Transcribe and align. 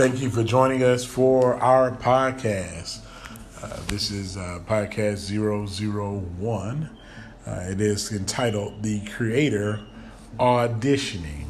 Thank 0.00 0.22
you 0.22 0.30
for 0.30 0.42
joining 0.42 0.82
us 0.82 1.04
for 1.04 1.56
our 1.56 1.90
podcast. 1.90 3.00
Uh, 3.62 3.80
this 3.88 4.10
is 4.10 4.38
uh, 4.38 4.60
podcast 4.66 5.28
001. 5.28 6.90
Uh, 7.46 7.50
it 7.68 7.82
is 7.82 8.10
entitled 8.10 8.82
The 8.82 9.04
Creator 9.04 9.80
Auditioning. 10.38 11.48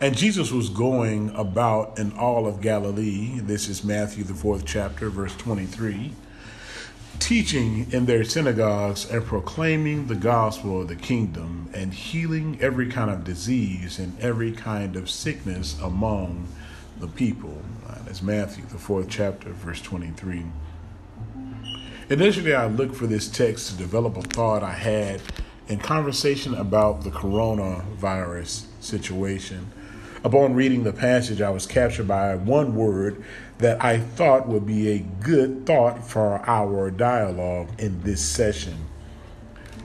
And 0.00 0.16
Jesus 0.16 0.50
was 0.50 0.70
going 0.70 1.30
about 1.36 2.00
in 2.00 2.10
all 2.18 2.48
of 2.48 2.60
Galilee. 2.60 3.38
This 3.38 3.68
is 3.68 3.84
Matthew, 3.84 4.24
the 4.24 4.34
fourth 4.34 4.64
chapter, 4.66 5.08
verse 5.08 5.36
23 5.36 6.10
teaching 7.20 7.90
in 7.92 8.06
their 8.06 8.24
synagogues 8.24 9.08
and 9.10 9.24
proclaiming 9.24 10.06
the 10.06 10.14
gospel 10.14 10.82
of 10.82 10.88
the 10.88 10.96
kingdom 10.96 11.68
and 11.74 11.92
healing 11.92 12.56
every 12.60 12.88
kind 12.88 13.10
of 13.10 13.24
disease 13.24 13.98
and 13.98 14.18
every 14.20 14.52
kind 14.52 14.94
of 14.94 15.10
sickness 15.10 15.78
among 15.80 16.46
the 17.00 17.08
people. 17.08 17.60
That's 18.04 18.22
Matthew, 18.22 18.64
the 18.66 18.78
fourth 18.78 19.08
chapter, 19.08 19.50
verse 19.50 19.82
23. 19.82 20.44
Initially, 22.10 22.54
I 22.54 22.66
looked 22.66 22.96
for 22.96 23.06
this 23.06 23.28
text 23.28 23.70
to 23.70 23.76
develop 23.76 24.16
a 24.16 24.22
thought 24.22 24.62
I 24.62 24.72
had 24.72 25.20
in 25.68 25.78
conversation 25.78 26.54
about 26.54 27.02
the 27.02 27.10
coronavirus 27.10 28.64
situation. 28.80 29.70
Upon 30.24 30.54
reading 30.54 30.84
the 30.84 30.92
passage, 30.92 31.42
I 31.42 31.50
was 31.50 31.66
captured 31.66 32.08
by 32.08 32.34
one 32.34 32.74
word 32.74 33.22
that 33.58 33.84
I 33.84 33.98
thought 33.98 34.48
would 34.48 34.66
be 34.66 34.88
a 34.88 34.98
good 34.98 35.66
thought 35.66 36.02
for 36.02 36.40
our 36.48 36.90
dialogue 36.90 37.68
in 37.78 38.02
this 38.02 38.24
session. 38.24 38.86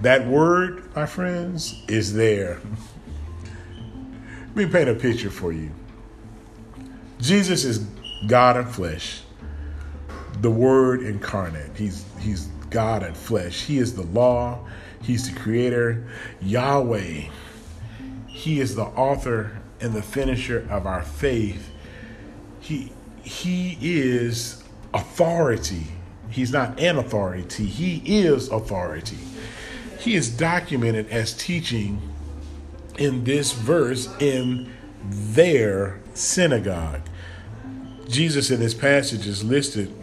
That 0.02 0.26
word, 0.26 0.96
my 0.96 1.06
friends, 1.06 1.84
is 1.88 2.14
there. 2.14 2.62
Let 4.48 4.56
me 4.56 4.66
paint 4.66 4.90
a 4.90 4.96
picture 4.96 5.30
for 5.30 5.52
you. 5.52 5.72
Jesus 7.24 7.64
is 7.64 7.80
God 8.28 8.58
in 8.58 8.66
flesh, 8.66 9.22
the 10.42 10.52
Word 10.52 11.04
incarnate. 11.04 11.72
He's 11.74 12.04
He's 12.20 12.48
God 12.70 13.02
in 13.02 13.14
flesh. 13.14 13.64
He 13.64 13.78
is 13.78 13.96
the 13.96 14.04
law. 14.04 14.68
He's 15.02 15.32
the 15.32 15.40
creator. 15.40 16.06
Yahweh. 16.42 17.30
He 18.28 18.60
is 18.60 18.76
the 18.76 18.84
author 18.84 19.62
and 19.80 19.94
the 19.94 20.02
finisher 20.02 20.68
of 20.70 20.86
our 20.86 21.02
faith. 21.02 21.72
He 22.60 22.92
he 23.22 23.78
is 23.82 24.62
authority. 24.94 25.88
He's 26.30 26.52
not 26.52 26.78
an 26.78 26.98
authority, 26.98 27.66
he 27.66 28.02
is 28.26 28.50
authority. 28.50 29.20
He 30.00 30.16
is 30.16 30.30
documented 30.36 31.08
as 31.10 31.34
teaching 31.34 32.02
in 32.98 33.24
this 33.24 33.54
verse 33.54 34.14
in 34.20 34.74
their 35.06 36.02
synagogue. 36.14 37.00
Jesus 38.08 38.52
in 38.52 38.60
this 38.60 38.74
passage 38.74 39.28
is 39.28 39.44
listed 39.44 39.94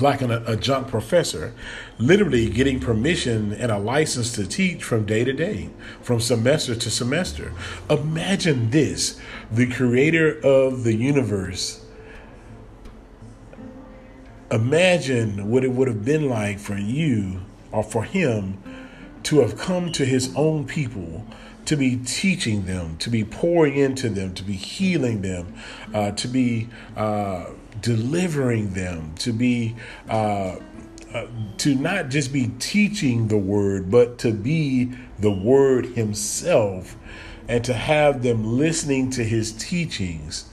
like 0.00 0.22
an 0.22 0.30
adjunct 0.30 0.90
professor, 0.90 1.52
literally 1.98 2.48
getting 2.48 2.78
permission 2.78 3.52
and 3.52 3.72
a 3.72 3.78
license 3.78 4.32
to 4.32 4.46
teach 4.46 4.84
from 4.84 5.04
day 5.04 5.24
to 5.24 5.32
day, 5.32 5.70
from 6.02 6.20
semester 6.20 6.74
to 6.76 6.90
semester. 6.90 7.52
Imagine 7.90 8.70
this 8.70 9.20
the 9.50 9.66
creator 9.66 10.38
of 10.40 10.84
the 10.84 10.94
universe 10.94 11.84
imagine 14.50 15.50
what 15.50 15.64
it 15.64 15.70
would 15.70 15.88
have 15.88 16.04
been 16.04 16.28
like 16.28 16.58
for 16.58 16.76
you 16.76 17.40
or 17.70 17.82
for 17.82 18.04
him 18.04 18.58
to 19.22 19.40
have 19.40 19.58
come 19.58 19.92
to 19.92 20.04
his 20.04 20.34
own 20.34 20.66
people 20.66 21.26
to 21.68 21.76
be 21.76 21.96
teaching 21.96 22.64
them, 22.64 22.96
to 22.96 23.10
be 23.10 23.22
pouring 23.22 23.76
into 23.76 24.08
them, 24.08 24.32
to 24.32 24.42
be 24.42 24.54
healing 24.54 25.20
them, 25.20 25.52
uh, 25.92 26.10
to 26.12 26.26
be 26.26 26.66
uh, 26.96 27.44
delivering 27.82 28.72
them, 28.72 29.14
to 29.16 29.34
be 29.34 29.76
uh, 30.08 30.56
uh 31.12 31.26
to 31.58 31.74
not 31.74 32.08
just 32.08 32.32
be 32.32 32.50
teaching 32.58 33.28
the 33.28 33.36
word, 33.36 33.90
but 33.90 34.16
to 34.16 34.32
be 34.32 34.90
the 35.18 35.30
word 35.30 35.84
himself, 35.88 36.96
and 37.48 37.62
to 37.66 37.74
have 37.74 38.22
them 38.22 38.56
listening 38.56 39.10
to 39.10 39.22
his 39.22 39.52
teachings 39.52 40.48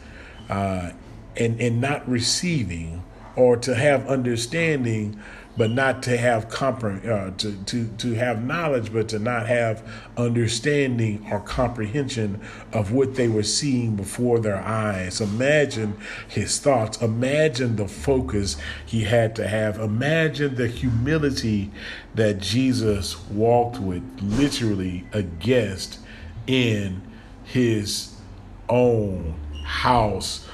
uh, 0.49 0.91
and 1.37 1.61
and 1.61 1.79
not 1.79 2.05
receiving 2.09 3.01
or 3.37 3.55
to 3.55 3.73
have 3.73 4.05
understanding 4.07 5.17
but 5.57 5.71
not 5.71 6.03
to 6.03 6.17
have 6.17 6.49
compre- 6.49 7.05
uh, 7.07 7.31
to, 7.37 7.55
to, 7.63 7.87
to 7.97 8.13
have 8.13 8.43
knowledge, 8.43 8.91
but 8.91 9.07
to 9.09 9.19
not 9.19 9.47
have 9.47 9.87
understanding 10.17 11.25
or 11.31 11.39
comprehension 11.39 12.41
of 12.73 12.91
what 12.91 13.15
they 13.15 13.27
were 13.27 13.43
seeing 13.43 13.95
before 13.95 14.39
their 14.39 14.59
eyes. 14.59 15.21
Imagine 15.21 15.97
his 16.27 16.59
thoughts. 16.59 17.01
Imagine 17.01 17.75
the 17.75 17.87
focus 17.87 18.57
he 18.85 19.03
had 19.03 19.35
to 19.35 19.47
have. 19.47 19.79
Imagine 19.79 20.55
the 20.55 20.67
humility 20.67 21.71
that 22.15 22.39
Jesus 22.39 23.19
walked 23.29 23.79
with, 23.79 24.03
literally 24.21 25.05
a 25.13 25.21
guest 25.23 25.99
in 26.47 27.01
his 27.43 28.13
own 28.67 29.35
house 29.63 30.47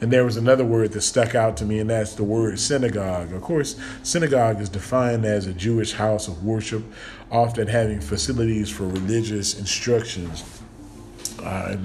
and 0.00 0.12
there 0.12 0.24
was 0.24 0.36
another 0.36 0.64
word 0.64 0.92
that 0.92 1.00
stuck 1.00 1.34
out 1.34 1.56
to 1.58 1.64
me, 1.64 1.78
and 1.78 1.88
that's 1.88 2.14
the 2.14 2.24
word 2.24 2.58
synagogue. 2.58 3.32
Of 3.32 3.42
course, 3.42 3.76
synagogue 4.02 4.60
is 4.60 4.68
defined 4.68 5.24
as 5.24 5.46
a 5.46 5.52
Jewish 5.52 5.92
house 5.92 6.28
of 6.28 6.44
worship, 6.44 6.84
often 7.30 7.66
having 7.66 8.00
facilities 8.00 8.68
for 8.68 8.86
religious 8.86 9.58
instructions. 9.58 10.44
Uh, 11.42 11.76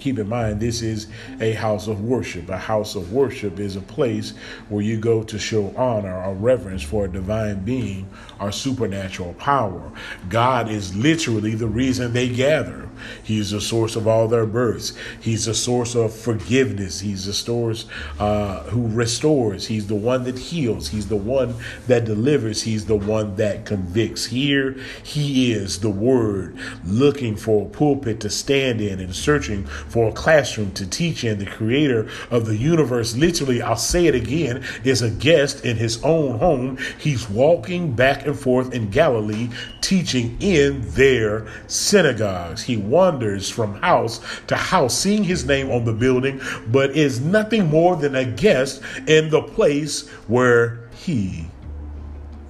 keep 0.00 0.18
in 0.18 0.28
mind, 0.28 0.60
this 0.60 0.82
is 0.82 1.06
a 1.40 1.52
house 1.52 1.88
of 1.88 2.02
worship. 2.02 2.48
A 2.48 2.58
house 2.58 2.94
of 2.96 3.12
worship 3.12 3.60
is 3.60 3.76
a 3.76 3.80
place 3.80 4.34
where 4.68 4.82
you 4.82 4.98
go 4.98 5.22
to 5.22 5.38
show 5.38 5.72
honor 5.76 6.22
or 6.24 6.34
reverence 6.34 6.82
for 6.82 7.04
a 7.04 7.08
divine 7.08 7.64
being 7.64 8.08
or 8.40 8.50
supernatural 8.50 9.34
power. 9.34 9.92
God 10.28 10.68
is 10.68 10.96
literally 10.96 11.54
the 11.54 11.66
reason 11.68 12.12
they 12.12 12.28
gather. 12.28 12.88
He's 13.22 13.50
the 13.50 13.60
source 13.60 13.96
of 13.96 14.06
all 14.06 14.28
their 14.28 14.46
births. 14.46 14.92
He's 15.20 15.46
the 15.46 15.54
source 15.54 15.94
of 15.94 16.14
forgiveness. 16.14 17.00
He's 17.00 17.26
the 17.26 17.32
source 17.32 17.86
uh, 18.18 18.64
who 18.64 18.88
restores. 18.88 19.66
He's 19.66 19.86
the 19.86 19.94
one 19.94 20.24
that 20.24 20.38
heals. 20.38 20.88
He's 20.88 21.08
the 21.08 21.16
one 21.16 21.54
that 21.86 22.04
delivers. 22.04 22.62
He's 22.62 22.86
the 22.86 22.96
one 22.96 23.36
that 23.36 23.66
convicts. 23.66 24.26
Here, 24.26 24.76
He 25.02 25.52
is 25.52 25.80
the 25.80 25.90
Word, 25.90 26.58
looking 26.84 27.36
for 27.36 27.66
a 27.66 27.68
pulpit 27.68 28.20
to 28.20 28.30
stand 28.30 28.80
in 28.80 29.00
and 29.00 29.14
searching 29.14 29.64
for 29.64 30.08
a 30.08 30.12
classroom 30.12 30.72
to 30.72 30.86
teach 30.86 31.24
in. 31.24 31.38
The 31.38 31.46
Creator 31.46 32.08
of 32.30 32.46
the 32.46 32.56
universe, 32.56 33.16
literally, 33.16 33.62
I'll 33.62 33.76
say 33.76 34.06
it 34.06 34.14
again, 34.14 34.64
is 34.84 35.02
a 35.02 35.10
guest 35.10 35.64
in 35.64 35.76
His 35.76 36.02
own 36.02 36.38
home. 36.38 36.78
He's 36.98 37.28
walking 37.28 37.92
back 37.94 38.26
and 38.26 38.38
forth 38.38 38.72
in 38.72 38.90
Galilee, 38.90 39.48
teaching 39.80 40.36
in 40.40 40.82
their 40.92 41.46
synagogues. 41.66 42.62
He 42.62 42.76
wanders 42.94 43.50
from 43.50 43.74
house 43.82 44.20
to 44.46 44.54
house, 44.54 44.96
seeing 44.96 45.24
his 45.24 45.44
name 45.44 45.68
on 45.68 45.84
the 45.84 45.92
building, 45.92 46.40
but 46.68 46.90
is 46.92 47.20
nothing 47.20 47.66
more 47.66 47.96
than 47.96 48.14
a 48.14 48.24
guest 48.24 48.80
in 49.08 49.28
the 49.30 49.42
place 49.42 50.08
where 50.28 50.88
he 50.94 51.46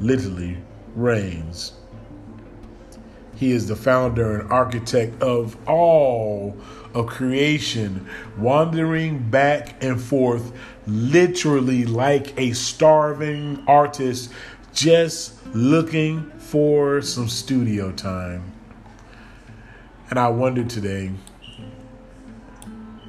literally 0.01 0.59
reigns. 0.95 1.73
He 3.37 3.53
is 3.53 3.67
the 3.67 3.75
founder 3.75 4.39
and 4.39 4.53
architect 4.53 5.21
of 5.23 5.57
all 5.67 6.57
of 6.93 7.07
creation, 7.07 8.07
wandering 8.39 9.31
back 9.31 9.83
and 9.83 10.01
forth, 10.01 10.53
literally 10.87 11.87
like 11.87 12.39
a 12.39 12.53
starving 12.53 13.65
artist, 13.67 14.31
just 14.75 15.35
looking 15.55 16.31
for 16.39 17.01
some 17.01 17.29
studio 17.29 17.91
time. 17.93 18.54
And 20.11 20.19
I 20.19 20.29
wonder 20.29 20.65
today 20.65 21.13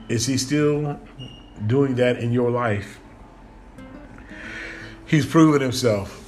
is 0.07 0.27
he 0.27 0.37
still 0.37 0.99
doing 1.65 1.95
that 1.95 2.17
in 2.17 2.31
your 2.31 2.51
life? 2.51 2.99
He's 5.05 5.25
proven 5.25 5.61
himself 5.61 6.24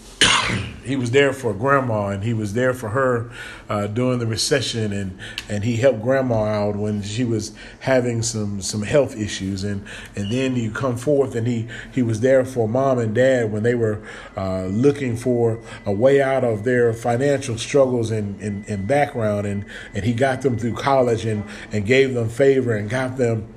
he 0.88 0.96
was 0.96 1.12
there 1.12 1.34
for 1.34 1.54
grandma 1.54 2.08
and 2.08 2.24
he 2.24 2.34
was 2.34 2.54
there 2.54 2.74
for 2.74 2.90
her 2.90 3.30
uh, 3.70 3.88
during 3.88 4.20
the 4.20 4.26
recession 4.26 4.94
and 4.94 5.20
and 5.50 5.64
he 5.64 5.78
helped 5.78 6.02
grandma 6.02 6.46
out 6.46 6.76
when 6.76 7.02
she 7.02 7.24
was 7.24 7.54
having 7.82 8.22
some 8.22 8.62
some 8.62 8.84
health 8.84 9.16
issues. 9.18 9.64
And 9.64 9.86
and 10.16 10.32
then 10.32 10.56
you 10.56 10.72
come 10.72 10.98
forth 10.98 11.36
and 11.36 11.46
he 11.46 11.68
he 11.94 12.02
was 12.02 12.22
there 12.22 12.46
for 12.46 12.68
mom 12.68 13.00
and 13.00 13.14
dad 13.14 13.52
when 13.52 13.64
they 13.64 13.76
were 13.76 14.02
uh, 14.36 14.66
looking 14.66 15.18
for 15.18 15.60
a 15.86 15.92
way 15.92 16.22
out 16.22 16.44
of 16.44 16.64
their 16.64 16.94
financial 16.94 17.58
struggles 17.58 18.10
and, 18.12 18.40
and, 18.42 18.68
and 18.68 18.88
background. 18.88 19.46
And 19.46 19.66
and 19.94 20.06
he 20.06 20.14
got 20.14 20.42
them 20.42 20.58
through 20.58 20.76
college 20.76 21.26
and 21.26 21.44
and 21.72 21.86
gave 21.86 22.14
them 22.14 22.30
favor 22.30 22.76
and 22.76 22.90
got 22.90 23.18
them 23.18 23.54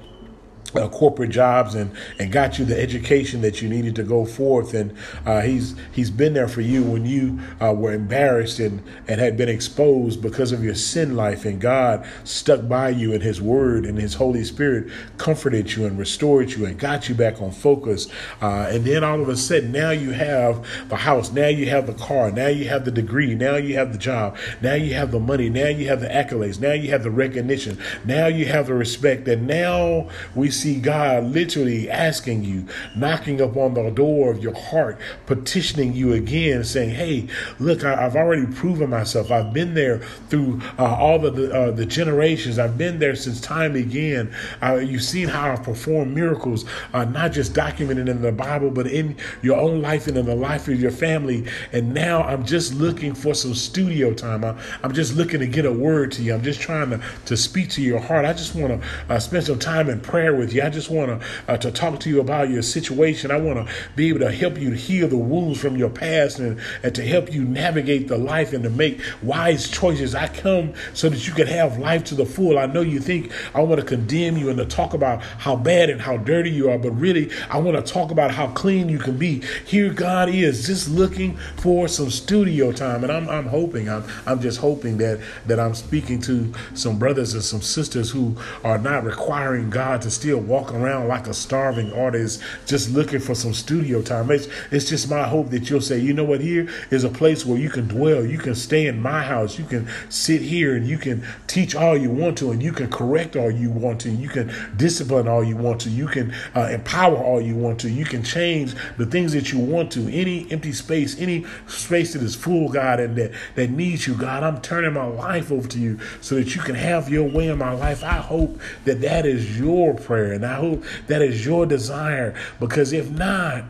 uh, 0.74 0.88
corporate 0.88 1.30
jobs 1.30 1.74
and 1.74 1.90
and 2.18 2.32
got 2.32 2.58
you 2.58 2.64
the 2.64 2.80
education 2.80 3.40
that 3.42 3.62
you 3.62 3.68
needed 3.68 3.94
to 3.96 4.02
go 4.02 4.24
forth. 4.24 4.74
And 4.74 4.96
uh, 5.26 5.42
he's 5.42 5.74
he's 5.92 6.10
been 6.10 6.32
there 6.34 6.48
for 6.48 6.60
you 6.60 6.82
when 6.82 7.04
you 7.04 7.40
uh, 7.60 7.72
were 7.74 7.92
embarrassed 7.92 8.58
and 8.58 8.82
and 9.08 9.20
had 9.20 9.36
been 9.36 9.48
exposed 9.48 10.22
because 10.22 10.52
of 10.52 10.64
your 10.64 10.74
sin 10.74 11.16
life. 11.16 11.44
And 11.44 11.60
God 11.60 12.06
stuck 12.24 12.68
by 12.68 12.90
you 12.90 13.12
and 13.12 13.22
his 13.22 13.40
word 13.40 13.86
and 13.86 13.98
his 13.98 14.14
Holy 14.14 14.44
Spirit 14.44 14.90
comforted 15.18 15.74
you 15.74 15.86
and 15.86 15.98
restored 15.98 16.50
you 16.52 16.66
and 16.66 16.78
got 16.78 17.08
you 17.08 17.14
back 17.14 17.40
on 17.40 17.50
focus. 17.50 18.08
Uh, 18.40 18.68
and 18.70 18.84
then 18.84 19.04
all 19.04 19.20
of 19.20 19.28
a 19.28 19.36
sudden 19.36 19.72
now 19.72 19.90
you 19.90 20.12
have 20.12 20.66
the 20.88 20.96
house 20.96 21.32
now 21.32 21.46
you 21.46 21.66
have 21.66 21.86
the 21.86 21.94
car 21.94 22.30
now 22.30 22.46
you 22.46 22.68
have 22.68 22.84
the 22.84 22.90
degree 22.90 23.34
now 23.34 23.56
you 23.56 23.74
have 23.74 23.92
the 23.92 23.98
job 23.98 24.36
now 24.60 24.74
you 24.74 24.94
have 24.94 25.10
the 25.10 25.20
money 25.20 25.48
now 25.48 25.68
you 25.68 25.86
have 25.86 26.00
the 26.00 26.08
accolades 26.08 26.60
now 26.60 26.72
you 26.72 26.90
have 26.90 27.02
the 27.02 27.10
recognition 27.10 27.78
now 28.04 28.26
you 28.26 28.46
have 28.46 28.66
the 28.66 28.74
respect. 28.74 29.28
And 29.28 29.46
now 29.46 30.08
we 30.34 30.50
see 30.60 30.80
God 30.80 31.24
literally 31.24 31.90
asking 31.90 32.44
you, 32.44 32.66
knocking 32.96 33.40
up 33.40 33.56
on 33.56 33.74
the 33.74 33.90
door 33.90 34.30
of 34.30 34.42
your 34.42 34.54
heart, 34.54 34.98
petitioning 35.26 35.94
you 35.94 36.12
again, 36.12 36.64
saying, 36.64 36.90
"Hey, 36.90 37.26
look, 37.58 37.84
I, 37.84 38.00
have 38.00 38.16
already 38.16 38.46
proven 38.46 38.90
myself. 38.90 39.30
I've 39.30 39.52
been 39.52 39.74
there 39.74 39.98
through 40.28 40.60
uh, 40.78 40.84
all 40.84 41.24
of 41.24 41.36
the 41.36 41.52
uh, 41.52 41.70
the 41.70 41.86
generations. 41.86 42.58
I've 42.58 42.78
been 42.78 42.98
there 42.98 43.14
since 43.14 43.40
time 43.40 43.72
began. 43.72 44.32
Uh, 44.62 44.76
you've 44.76 45.02
seen 45.02 45.28
how 45.28 45.52
I've 45.52 45.62
performed 45.62 46.14
miracles, 46.14 46.64
uh, 46.92 47.04
not 47.04 47.32
just 47.32 47.54
documented 47.54 48.08
in 48.08 48.22
the 48.22 48.32
Bible, 48.32 48.70
but 48.70 48.86
in 48.86 49.16
your 49.42 49.58
own 49.58 49.80
life 49.82 50.06
and 50.06 50.16
in 50.16 50.26
the 50.26 50.34
life 50.34 50.68
of 50.68 50.80
your 50.80 50.90
family. 50.90 51.46
And 51.72 51.94
now 51.94 52.22
I'm 52.22 52.44
just 52.44 52.74
looking 52.74 53.14
for 53.14 53.34
some 53.34 53.54
studio 53.54 54.12
time. 54.12 54.44
I, 54.44 54.56
am 54.82 54.92
just 54.92 55.14
looking 55.16 55.40
to 55.40 55.46
get 55.46 55.64
a 55.64 55.72
word 55.72 56.12
to 56.12 56.22
you. 56.22 56.34
I'm 56.34 56.42
just 56.42 56.60
trying 56.60 56.90
to 56.90 57.00
to 57.26 57.36
speak 57.36 57.70
to 57.70 57.82
your 57.82 58.00
heart. 58.00 58.24
I 58.24 58.32
just 58.32 58.54
want 58.54 58.80
to 58.80 58.88
uh, 59.08 59.18
spend 59.18 59.44
some 59.44 59.58
time 59.58 59.88
in 59.88 60.00
prayer 60.00 60.34
with 60.34 60.49
you. 60.52 60.62
I 60.62 60.70
just 60.70 60.90
want 60.90 61.20
to 61.20 61.26
uh, 61.48 61.56
to 61.58 61.70
talk 61.70 62.00
to 62.00 62.10
you 62.10 62.20
about 62.20 62.50
your 62.50 62.62
situation. 62.62 63.30
I 63.30 63.38
want 63.38 63.66
to 63.66 63.72
be 63.96 64.08
able 64.08 64.20
to 64.20 64.32
help 64.32 64.58
you 64.58 64.70
to 64.70 64.76
heal 64.76 65.08
the 65.08 65.16
wounds 65.16 65.60
from 65.60 65.76
your 65.76 65.90
past 65.90 66.38
and, 66.38 66.60
and 66.82 66.94
to 66.94 67.06
help 67.06 67.32
you 67.32 67.44
navigate 67.44 68.08
the 68.08 68.18
life 68.18 68.52
and 68.52 68.62
to 68.64 68.70
make 68.70 69.00
wise 69.22 69.68
choices. 69.68 70.14
I 70.14 70.28
come 70.28 70.74
so 70.94 71.08
that 71.08 71.26
you 71.26 71.32
can 71.32 71.46
have 71.46 71.78
life 71.78 72.04
to 72.04 72.14
the 72.14 72.26
full. 72.26 72.58
I 72.58 72.66
know 72.66 72.80
you 72.80 73.00
think 73.00 73.32
I 73.54 73.60
want 73.60 73.80
to 73.80 73.86
condemn 73.86 74.36
you 74.36 74.48
and 74.48 74.58
to 74.58 74.64
talk 74.64 74.94
about 74.94 75.22
how 75.22 75.56
bad 75.56 75.90
and 75.90 76.00
how 76.00 76.16
dirty 76.16 76.50
you 76.50 76.70
are, 76.70 76.78
but 76.78 76.92
really 76.92 77.30
I 77.48 77.58
want 77.58 77.76
to 77.84 77.92
talk 77.92 78.10
about 78.10 78.30
how 78.30 78.48
clean 78.48 78.88
you 78.88 78.98
can 78.98 79.18
be. 79.18 79.42
Here 79.64 79.92
God 79.92 80.28
is 80.28 80.66
just 80.66 80.88
looking 80.88 81.36
for 81.56 81.88
some 81.88 82.10
studio 82.10 82.72
time, 82.72 83.02
and 83.02 83.12
I'm 83.12 83.28
I'm 83.28 83.46
hoping 83.46 83.88
I'm 83.88 84.04
I'm 84.26 84.40
just 84.40 84.58
hoping 84.58 84.98
that 84.98 85.20
that 85.46 85.60
I'm 85.60 85.74
speaking 85.74 86.20
to 86.22 86.52
some 86.74 86.98
brothers 86.98 87.34
and 87.34 87.42
some 87.42 87.62
sisters 87.62 88.10
who 88.10 88.36
are 88.64 88.78
not 88.78 89.04
requiring 89.04 89.70
God 89.70 90.02
to 90.02 90.10
still 90.10 90.39
walking 90.40 90.76
around 90.76 91.08
like 91.08 91.26
a 91.26 91.34
starving 91.34 91.92
artist 91.92 92.42
just 92.66 92.90
looking 92.90 93.20
for 93.20 93.34
some 93.34 93.54
studio 93.54 94.02
time. 94.02 94.30
It's, 94.30 94.48
it's 94.70 94.88
just 94.88 95.10
my 95.10 95.24
hope 95.24 95.50
that 95.50 95.70
you'll 95.70 95.80
say, 95.80 95.98
you 95.98 96.12
know 96.12 96.24
what, 96.24 96.40
here 96.40 96.68
is 96.90 97.04
a 97.04 97.08
place 97.08 97.44
where 97.44 97.58
you 97.58 97.70
can 97.70 97.88
dwell. 97.88 98.24
You 98.24 98.38
can 98.38 98.54
stay 98.54 98.86
in 98.86 99.00
my 99.00 99.22
house. 99.22 99.58
You 99.58 99.64
can 99.64 99.88
sit 100.08 100.40
here 100.40 100.76
and 100.76 100.86
you 100.86 100.98
can 100.98 101.24
teach 101.46 101.74
all 101.74 101.96
you 101.96 102.10
want 102.10 102.38
to, 102.38 102.50
and 102.50 102.62
you 102.62 102.72
can 102.72 102.90
correct 102.90 103.36
all 103.36 103.50
you 103.50 103.70
want 103.70 104.00
to. 104.02 104.10
You 104.10 104.28
can 104.28 104.52
discipline 104.76 105.28
all 105.28 105.44
you 105.44 105.56
want 105.56 105.80
to. 105.82 105.90
You 105.90 106.06
can 106.06 106.32
uh, 106.54 106.68
empower 106.70 107.16
all 107.16 107.40
you 107.40 107.56
want 107.56 107.80
to. 107.80 107.90
You 107.90 108.04
can 108.04 108.22
change 108.22 108.74
the 108.96 109.06
things 109.06 109.32
that 109.32 109.52
you 109.52 109.58
want 109.58 109.92
to. 109.92 110.08
Any 110.12 110.50
empty 110.50 110.72
space, 110.72 111.18
any 111.18 111.44
space 111.66 112.12
that 112.12 112.22
is 112.22 112.34
full, 112.34 112.68
God, 112.68 113.00
and 113.00 113.16
that, 113.16 113.32
that 113.54 113.70
needs 113.70 114.06
you, 114.06 114.14
God, 114.14 114.42
I'm 114.42 114.60
turning 114.60 114.92
my 114.92 115.06
life 115.06 115.50
over 115.50 115.68
to 115.68 115.78
you 115.78 115.98
so 116.20 116.34
that 116.36 116.54
you 116.54 116.62
can 116.62 116.74
have 116.74 117.08
your 117.08 117.28
way 117.28 117.48
in 117.48 117.58
my 117.58 117.72
life. 117.72 118.02
I 118.04 118.14
hope 118.14 118.58
that 118.84 119.00
that 119.00 119.26
is 119.26 119.58
your 119.58 119.94
prayer. 119.94 120.29
And 120.32 120.44
I 120.44 120.54
hope 120.54 120.84
that 121.06 121.22
is 121.22 121.44
your 121.44 121.66
desire 121.66 122.34
because 122.58 122.92
if 122.92 123.10
not, 123.10 123.64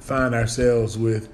find 0.00 0.34
ourselves 0.34 0.98
with 0.98 1.30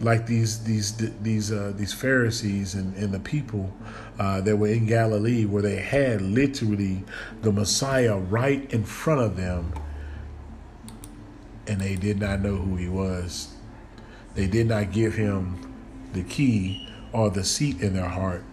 like 0.00 0.26
these 0.26 0.62
these 0.64 0.96
these 1.22 1.52
uh, 1.52 1.72
these 1.76 1.92
Pharisees 1.92 2.74
and, 2.74 2.94
and 2.96 3.12
the 3.12 3.20
people 3.20 3.72
uh, 4.18 4.40
that 4.42 4.56
were 4.56 4.68
in 4.68 4.86
Galilee, 4.86 5.44
where 5.44 5.62
they 5.62 5.76
had 5.76 6.20
literally 6.20 7.04
the 7.42 7.52
Messiah 7.52 8.16
right 8.16 8.70
in 8.72 8.84
front 8.84 9.20
of 9.20 9.36
them, 9.36 9.72
and 11.66 11.80
they 11.80 11.96
did 11.96 12.20
not 12.20 12.40
know 12.40 12.56
who 12.56 12.76
he 12.76 12.88
was. 12.88 13.54
They 14.34 14.46
did 14.46 14.66
not 14.66 14.92
give 14.92 15.14
him 15.14 15.72
the 16.12 16.22
key 16.22 16.88
or 17.12 17.30
the 17.30 17.44
seat 17.44 17.80
in 17.80 17.94
their 17.94 18.08
heart. 18.08 18.44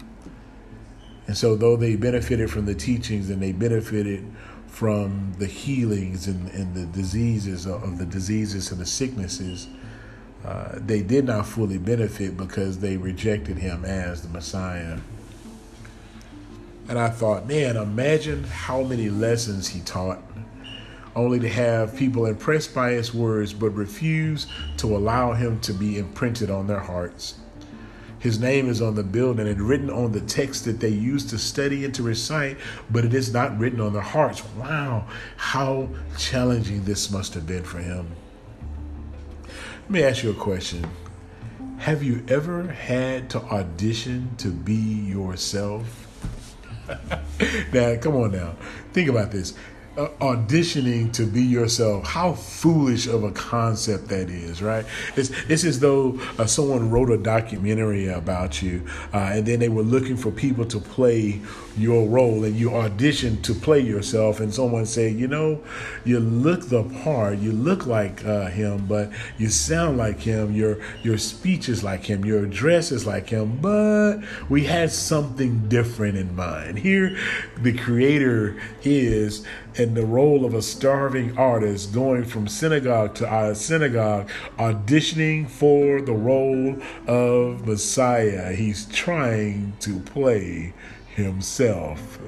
And 1.28 1.38
so, 1.38 1.56
though 1.56 1.78
they 1.78 1.96
benefited 1.96 2.52
from 2.52 2.66
the 2.66 2.76
teachings 2.76 3.30
and 3.30 3.42
they 3.42 3.54
benefited 3.54 4.26
from 4.68 5.34
the 5.38 5.46
healings 5.46 6.28
and, 6.28 6.50
and 6.50 6.74
the 6.74 6.86
diseases 6.88 7.66
of 7.66 7.98
the 7.98 8.06
diseases 8.06 8.72
and 8.72 8.82
the 8.82 8.86
sicknesses, 8.86 9.68
uh, 10.46 10.74
they 10.76 11.02
did 11.02 11.26
not 11.26 11.46
fully 11.46 11.78
benefit 11.78 12.36
because 12.36 12.80
they 12.80 12.98
rejected 12.98 13.58
him 13.58 13.86
as 13.86 14.22
the 14.24 14.30
Messiah. 14.30 14.98
And 16.90 17.00
I 17.00 17.10
thought, 17.10 17.48
man, 17.48 17.78
imagine 17.78 18.44
how 18.44 18.84
many 18.84 19.10
lessons 19.10 19.70
he 19.70 19.80
taught, 19.82 20.22
only 21.16 21.40
to 21.40 21.48
have 21.48 21.96
people 21.96 22.26
impressed 22.26 22.76
by 22.76 22.92
his 22.92 23.14
words 23.14 23.54
but 23.54 23.70
refuse 23.70 24.48
to 24.78 24.98
allow 24.98 25.32
him 25.32 25.62
to 25.62 25.74
be 25.74 25.98
imprinted 25.98 26.50
on 26.50 26.68
their 26.68 26.80
hearts. 26.80 27.36
His 28.24 28.40
name 28.40 28.70
is 28.70 28.82
on 28.82 28.96
the 28.96 29.04
building 29.04 29.50
and 29.50 29.60
written 29.60 29.90
on 29.90 30.14
the 30.14 30.22
text 30.22 30.64
that 30.64 30.80
they 30.80 30.88
use 30.88 31.26
to 31.26 31.38
study 31.38 31.84
and 31.84 31.94
to 31.96 32.04
recite, 32.04 32.56
but 32.90 33.04
it 33.04 33.14
is 33.14 33.34
not 33.34 33.60
written 33.60 33.82
on 33.82 33.92
their 33.92 34.02
hearts. 34.02 34.42
Wow, 34.56 35.08
how 35.36 35.90
challenging 36.18 36.86
this 36.86 37.12
must 37.12 37.34
have 37.34 37.46
been 37.46 37.66
for 37.66 37.80
him. 37.80 38.12
Let 39.82 39.90
me 39.90 40.04
ask 40.04 40.24
you 40.24 40.32
a 40.32 40.36
question. 40.36 40.90
Have 41.80 42.02
you 42.02 42.24
ever 42.30 42.66
had 42.66 43.30
to 43.32 43.42
audition 43.42 44.34
to 44.38 44.48
be 44.52 44.74
yourself? 44.74 46.08
now, 47.74 47.98
come 47.98 48.16
on 48.16 48.32
now. 48.32 48.56
Think 48.94 49.10
about 49.10 49.32
this 49.32 49.54
auditioning 49.96 51.14
to 51.14 51.26
be 51.26 51.42
yourself. 51.42 52.06
How 52.06 52.34
foolish 52.34 53.08
of 53.08 53.24
a 53.24 53.32
concept 53.32 54.08
that 54.10 54.30
is 54.30 54.62
right? 54.62 54.86
It's, 55.16 55.30
it's 55.50 55.64
as 55.64 55.80
though 55.80 56.20
uh, 56.40 56.46
someone 56.46 56.90
wrote 56.90 57.12
a 57.12 57.18
documentary 57.18 58.08
about 58.08 58.62
you 58.62 58.86
uh, 59.14 59.18
and 59.34 59.46
then 59.46 59.60
they 59.60 59.70
were 59.70 59.84
looking 59.84 60.18
for 60.18 60.32
people 60.32 60.66
to 60.66 60.80
play 60.80 61.42
your 61.78 62.08
role 62.08 62.44
and 62.44 62.56
you 62.56 62.74
audition 62.74 63.42
to 63.44 63.54
play 63.54 63.80
yourself. 63.80 64.40
And 64.40 64.54
someone 64.54 64.86
say 64.86 65.10
you 65.10 65.28
know 65.28 65.62
you 66.06 66.20
look 66.20 66.70
the 66.70 66.84
part. 67.04 67.40
You 67.40 67.52
look 67.52 67.86
like 67.86 68.26
uh, 68.26 68.48
him 68.48 68.86
but 68.88 69.12
you 69.38 69.50
sound 69.50 69.98
like 69.98 70.20
him. 70.20 70.54
Your 70.54 70.80
your 71.04 71.18
speech 71.18 71.70
is 71.70 71.84
like 71.84 72.06
him. 72.06 72.26
Your 72.26 72.46
dress 72.46 72.92
is 72.92 73.06
like 73.06 73.30
him. 73.30 73.58
But 73.62 74.20
we 74.50 74.66
had 74.66 74.92
something 74.92 75.68
different 75.70 76.18
in 76.18 76.36
mind. 76.36 76.80
Here 76.80 77.18
the 77.58 77.78
creator 77.78 78.62
is 78.84 79.46
in 79.76 79.94
the 79.94 80.06
role 80.06 80.46
of 80.46 80.54
a 80.54 80.62
starving 80.62 81.38
artist 81.38 81.94
going 81.94 82.24
from 82.24 82.48
synagogue 82.48 83.16
to 83.16 83.28
uh, 83.28 83.54
synagogue 83.54 84.30
auditioning 84.58 85.50
for 85.50 86.02
the 86.02 86.14
role 86.14 86.78
of 87.08 87.66
messiah. 87.68 88.54
He's 88.54 88.86
trying 88.86 89.74
to 89.80 90.00
play 90.02 90.74
himself. 91.16 92.20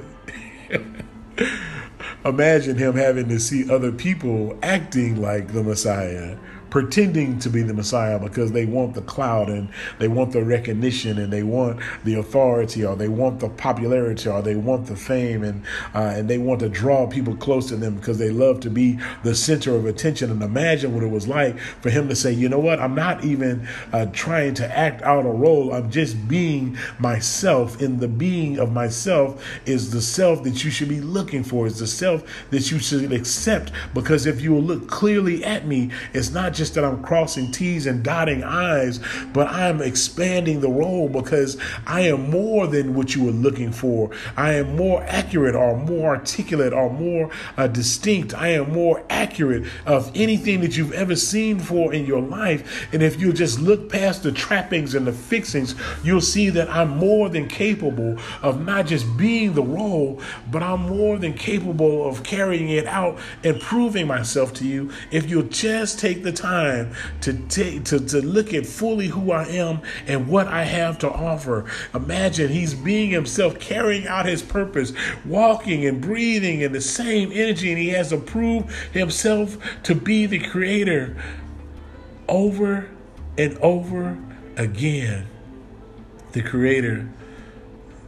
Imagine 2.26 2.78
him 2.78 2.96
having 2.96 3.30
to 3.30 3.40
see 3.40 3.70
other 3.70 3.92
people 3.92 4.58
acting 4.64 5.22
like 5.22 5.54
the 5.54 5.64
Messiah 5.64 6.38
pretending 6.76 7.40
to 7.40 7.50
be 7.50 7.62
the 7.62 7.74
Messiah 7.74 8.20
because 8.20 8.52
they 8.52 8.66
want 8.66 8.94
the 8.96 9.02
clout 9.04 9.50
and 9.50 9.70
they 9.98 10.10
want 10.10 10.34
the 10.34 10.44
recognition 10.44 11.18
and 11.18 11.32
they 11.32 11.42
want 11.42 11.80
the 12.04 12.16
authority 12.16 12.84
or 12.84 12.98
they 12.98 13.08
want 13.08 13.40
the 13.40 13.48
popularity 13.48 14.28
or 14.28 14.42
they 14.42 14.58
want 14.58 14.86
the 14.88 14.96
fame 14.98 15.42
and 15.42 15.64
uh, 15.94 16.12
and 16.18 16.30
they 16.30 16.38
want 16.38 16.60
to 16.60 16.68
draw 16.68 17.08
people 17.08 17.34
close 17.38 17.70
to 17.70 17.78
them 17.78 17.96
because 17.96 18.18
they 18.18 18.30
love 18.30 18.60
to 18.60 18.70
be 18.70 19.00
the 19.24 19.34
center 19.34 19.74
of 19.74 19.86
attention. 19.86 20.30
And 20.30 20.44
imagine 20.44 20.94
what 20.94 21.02
it 21.02 21.10
was 21.10 21.30
like 21.30 21.58
for 21.60 21.90
him 21.90 22.10
to 22.10 22.16
say, 22.16 22.34
you 22.34 22.50
know 22.50 22.60
what, 22.60 22.82
I'm 22.82 22.94
not 22.94 23.24
even 23.24 23.66
uh, 23.94 24.08
trying 24.08 24.54
to 24.56 24.78
act 24.78 25.02
out 25.04 25.26
a 25.26 25.30
role. 25.30 25.74
I'm 25.74 25.90
just 25.90 26.28
being 26.28 26.78
myself. 27.00 27.82
In 27.82 28.02
the 28.02 28.10
being 28.10 28.60
of 28.60 28.74
myself 28.74 29.42
is 29.66 29.92
the 29.92 30.02
self 30.02 30.44
that 30.44 30.66
you 30.66 30.72
should 30.72 30.90
be 30.90 31.00
looking 31.00 31.42
for. 31.42 31.68
Is 31.68 31.80
the 31.80 31.88
self 31.88 32.26
that 32.50 32.70
you 32.70 32.80
should 32.80 33.14
accept 33.14 33.72
because 33.94 34.26
if 34.26 34.42
you 34.42 34.52
will 34.52 34.62
look 34.62 34.90
clearly 34.90 35.42
at 35.46 35.66
me, 35.66 35.92
it's 36.14 36.32
not 36.32 36.52
just 36.52 36.65
just 36.66 36.74
that 36.74 36.84
I'm 36.84 37.04
crossing 37.04 37.52
T's 37.52 37.86
and 37.86 38.04
dotting 38.04 38.44
I's, 38.44 39.00
but 39.34 39.48
I'm 39.50 39.84
expanding 39.84 40.62
the 40.62 40.70
role 40.70 41.08
because 41.08 41.60
I 41.86 42.02
am 42.02 42.32
more 42.32 42.66
than 42.66 42.96
what 42.96 43.14
you 43.14 43.24
were 43.24 43.32
looking 43.32 43.72
for. 43.72 44.10
I 44.36 44.54
am 44.54 44.76
more 44.76 45.04
accurate 45.04 45.54
or 45.54 45.78
more 45.78 46.16
articulate 46.16 46.74
or 46.74 46.92
more 46.92 47.30
uh, 47.56 47.68
distinct. 47.68 48.34
I 48.34 48.48
am 48.48 48.74
more 48.74 49.04
accurate 49.12 49.68
of 49.86 50.12
anything 50.16 50.62
that 50.62 50.76
you've 50.76 50.94
ever 50.94 51.16
seen 51.16 51.60
for 51.60 51.94
in 51.94 52.08
your 52.08 52.22
life. 52.22 52.92
And 52.92 53.04
if 53.04 53.22
you 53.22 53.32
just 53.32 53.60
look 53.60 53.88
past 53.88 54.24
the 54.24 54.32
trappings 54.32 54.96
and 54.96 55.06
the 55.06 55.14
fixings, 55.14 55.76
you'll 56.04 56.20
see 56.20 56.50
that 56.50 56.68
I'm 56.72 56.98
more 56.98 57.30
than 57.30 57.48
capable 57.48 58.18
of 58.42 58.66
not 58.66 58.88
just 58.88 59.06
being 59.18 59.54
the 59.54 59.62
role, 59.62 60.20
but 60.50 60.64
I'm 60.64 60.82
more 60.82 61.20
than 61.20 61.36
capable 61.36 62.10
of 62.10 62.24
carrying 62.24 62.70
it 62.70 62.88
out 62.88 63.20
and 63.44 63.62
proving 63.62 64.08
myself 64.08 64.52
to 64.56 64.68
you 64.68 64.90
if 65.12 65.30
you'll 65.30 65.44
just 65.44 66.00
take 66.00 66.24
the 66.24 66.32
time 66.32 66.45
to 67.22 67.34
take 67.50 67.86
to, 67.86 68.00
to 68.00 68.22
look 68.22 68.54
at 68.54 68.66
fully 68.66 69.08
who 69.08 69.32
I 69.32 69.46
am 69.46 69.82
and 70.08 70.28
what 70.28 70.48
I 70.48 70.64
have 70.64 71.00
to 71.00 71.12
offer. 71.12 71.66
Imagine 71.94 72.50
he's 72.50 72.74
being 72.74 73.10
himself, 73.10 73.60
carrying 73.60 74.08
out 74.08 74.26
his 74.26 74.42
purpose, 74.42 74.94
walking 75.26 75.86
and 75.86 76.02
breathing 76.02 76.62
in 76.62 76.72
the 76.72 76.82
same 76.82 77.32
energy, 77.32 77.70
and 77.72 77.80
he 77.80 77.90
has 77.90 78.10
to 78.10 78.18
prove 78.18 78.72
himself 78.92 79.58
to 79.84 79.96
be 79.96 80.26
the 80.26 80.40
creator 80.40 81.16
over 82.28 82.90
and 83.38 83.58
over 83.60 84.18
again. 84.58 85.28
The 86.32 86.42
creator 86.42 87.10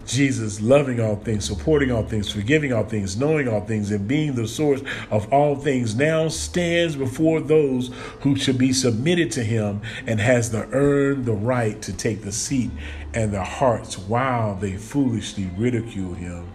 Jesus 0.07 0.61
loving 0.61 1.01
all 1.01 1.17
things, 1.17 1.45
supporting 1.45 1.91
all 1.91 2.03
things, 2.03 2.31
forgiving 2.31 2.71
all 2.71 2.85
things, 2.85 3.17
knowing 3.17 3.47
all 3.47 3.61
things, 3.61 3.91
and 3.91 4.07
being 4.07 4.33
the 4.33 4.47
source 4.47 4.81
of 5.11 5.31
all 5.31 5.55
things, 5.55 5.95
now 5.95 6.29
stands 6.29 6.95
before 6.95 7.41
those 7.41 7.91
who 8.21 8.35
should 8.35 8.57
be 8.57 8.71
submitted 8.71 9.31
to 9.31 9.43
him 9.43 9.81
and 10.07 10.19
has 10.19 10.49
the 10.49 10.65
earned 10.71 11.25
the 11.25 11.33
right 11.33 11.81
to 11.81 11.91
take 11.91 12.21
the 12.21 12.31
seat 12.31 12.71
and 13.13 13.33
the 13.33 13.43
hearts 13.43 13.97
while 13.97 14.55
they 14.55 14.77
foolishly 14.77 15.51
ridicule 15.57 16.13
him. 16.13 16.47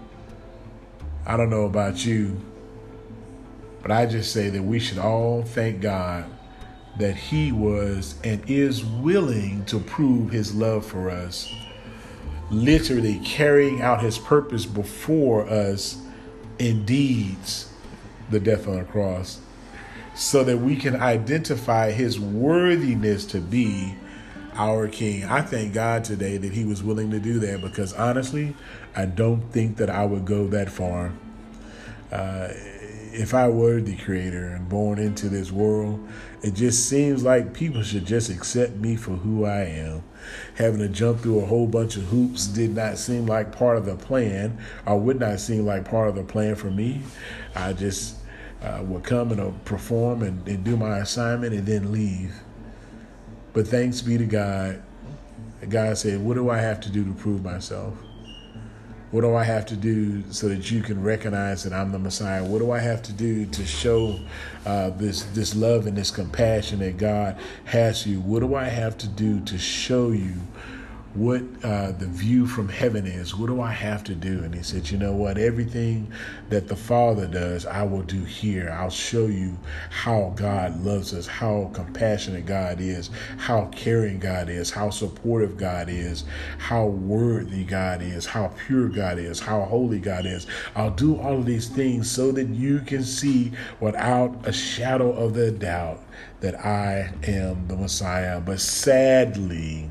I 1.27 1.37
don't 1.37 1.51
know 1.51 1.67
about 1.67 2.05
you, 2.05 2.41
but 3.83 3.91
I 3.91 4.07
just 4.07 4.33
say 4.33 4.49
that 4.49 4.63
we 4.63 4.81
should 4.81 4.99
all 4.99 5.43
thank 5.43 5.83
God 5.83 6.25
that 6.99 7.17
he 7.17 7.53
was 7.53 8.15
and 8.25 8.43
is 8.49 8.85
willing 8.85 9.65
to 9.67 9.79
prove 9.79 10.31
his 10.31 10.55
love 10.55 10.85
for 10.85 11.11
us 11.11 11.53
literally 12.53 13.19
carrying 13.25 13.81
out 13.81 14.03
his 14.03 14.19
purpose 14.19 14.67
before 14.67 15.49
us 15.49 16.01
in 16.59 16.85
deeds, 16.85 17.73
the 18.31 18.39
death 18.39 18.69
on 18.69 18.79
the 18.79 18.85
cross, 18.85 19.41
so 20.15 20.45
that 20.45 20.59
we 20.59 20.77
can 20.77 20.95
identify 20.97 21.91
his 21.91 22.21
worthiness 22.21 23.25
to 23.25 23.41
be 23.41 23.95
our 24.55 24.87
king. 24.87 25.25
I 25.25 25.41
thank 25.41 25.73
God 25.73 26.05
today 26.05 26.37
that 26.37 26.53
he 26.53 26.65
was 26.65 26.83
willing 26.83 27.11
to 27.11 27.19
do 27.19 27.39
that 27.41 27.63
because 27.63 27.95
honestly, 27.95 28.55
I 28.95 29.07
don't 29.07 29.41
think 29.51 29.79
that 29.79 29.89
I 29.89 30.05
would 30.05 30.27
go 30.27 30.47
that 30.49 30.71
far. 30.71 31.13
Uh, 32.11 32.49
if 33.13 33.35
I 33.35 33.49
were 33.49 33.81
the 33.81 33.97
creator 33.97 34.49
and 34.49 34.69
born 34.69 34.99
into 34.99 35.29
this 35.29 35.53
world, 35.53 36.07
it 36.43 36.55
just 36.55 36.89
seems 36.89 37.23
like 37.23 37.53
people 37.53 37.83
should 37.83 38.07
just 38.07 38.31
accept 38.31 38.77
me 38.77 38.97
for 38.97 39.13
who 39.13 39.45
I 39.45 39.63
am. 39.65 40.03
Having 40.55 40.81
to 40.81 40.89
jump 40.89 41.21
through 41.21 41.41
a 41.41 41.47
whole 41.47 41.67
bunch 41.67 41.97
of 41.97 42.05
hoops 42.05 42.47
did 42.47 42.75
not 42.75 42.99
seem 42.99 43.27
like 43.27 43.53
part 43.53 43.77
of 43.77 43.85
the 43.85 43.97
plan, 43.97 44.59
or 44.87 44.99
would 44.99 45.21
not 45.21 45.41
seem 45.41 45.67
like 45.67 45.85
part 45.85 46.09
of 46.09 46.15
the 46.15 46.23
plan 46.23 46.55
for 46.55 46.71
me. 46.71 47.03
I 47.55 47.73
just 47.75 48.17
uh, 48.63 48.83
would 48.85 49.05
come 49.05 49.31
and 49.33 49.41
uh, 49.41 49.51
perform 49.65 50.23
and, 50.23 50.47
and 50.49 50.65
do 50.65 50.77
my 50.77 50.99
assignment 50.99 51.53
and 51.53 51.67
then 51.67 51.93
leave. 51.93 52.35
But 53.53 53.69
thanks 53.69 54.01
be 54.01 54.17
to 54.17 54.25
God. 54.25 54.83
God 55.69 55.99
said, 55.99 56.21
What 56.21 56.35
do 56.35 56.51
I 56.51 56.59
have 56.59 56.81
to 56.81 56.91
do 56.91 57.05
to 57.05 57.13
prove 57.13 57.45
myself? 57.45 57.95
What 59.13 59.21
do 59.21 59.35
I 59.35 59.45
have 59.45 59.67
to 59.67 59.77
do 59.77 60.25
so 60.33 60.49
that 60.49 60.71
you 60.71 60.81
can 60.81 61.03
recognize 61.03 61.65
that 61.65 61.75
I'm 61.75 61.93
the 61.93 61.99
Messiah? 61.99 62.43
What 62.43 62.61
do 62.61 62.71
I 62.71 62.79
have 62.79 63.03
to 63.03 63.13
do 63.13 63.45
to 63.45 63.67
show 63.67 64.19
uh, 64.65 64.89
this 64.89 65.25
this 65.35 65.55
love 65.55 65.87
and 65.87 65.95
this 65.95 66.11
compassion 66.11 66.79
that 66.79 66.97
God 66.97 67.37
has 67.65 68.07
you? 68.07 68.21
What 68.21 68.41
do 68.41 68.55
I 68.55 68.65
have 68.65 68.97
to 68.99 69.09
do 69.09 69.41
to 69.41 69.59
show 69.59 70.13
you 70.13 70.33
what 71.15 71.43
uh, 71.63 71.93
the 71.93 72.07
view 72.07 72.47
from 72.47 72.69
heaven 72.69 73.07
is. 73.07 73.35
What 73.35 73.49
do 73.49 73.61
I 73.61 73.71
have 73.71 74.03
to 74.05 74.15
do? 74.15 74.45
And 74.45 74.55
he 74.55 74.63
said, 74.63 74.91
You 74.91 74.97
know 74.97 75.13
what? 75.13 75.37
Everything 75.37 76.11
that 76.49 76.69
the 76.69 76.77
Father 76.77 77.27
does, 77.27 77.67
I 77.67 77.83
will 77.83 78.03
do 78.03 78.25
here. 78.25 78.71
I'll 78.71 78.91
show 78.91 79.27
you 79.27 79.59
how 79.91 80.33
God 80.37 80.83
loves 80.83 81.13
us, 81.13 81.27
how 81.27 81.71
compassionate 81.75 82.47
God 82.47 82.81
is, 82.81 83.11
how 83.37 83.67
caring 83.67 84.21
God 84.21 84.49
is, 84.49 84.71
how 84.71 84.89
supportive 84.89 85.57
God 85.59 85.89
is, 85.91 86.25
how 86.59 86.87
worthy 86.87 87.65
God 87.65 88.01
is, 88.01 88.25
how 88.25 88.53
pure 88.67 88.89
God 88.89 89.19
is, 89.19 89.39
how 89.39 89.63
holy 89.63 89.99
God 89.99 90.25
is. 90.25 90.47
I'll 90.75 90.91
do 90.91 91.21
all 91.21 91.39
of 91.39 91.47
these 91.47 91.69
things 91.69 92.11
so 92.11 92.33
that 92.33 92.49
you 92.49 92.81
can 92.81 93.05
see 93.05 93.53
without 93.81 94.49
a 94.49 94.53
shadow 94.53 95.13
of 95.13 95.37
a 95.37 95.51
doubt 95.51 96.01
that 96.41 96.55
I 96.65 97.13
am 97.25 97.69
the 97.69 97.77
Messiah. 97.77 98.41
But 98.41 98.61
sadly, 98.61 99.91